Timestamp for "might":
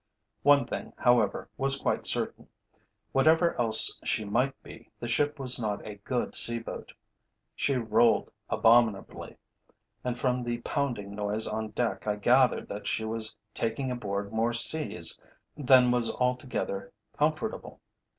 4.25-4.59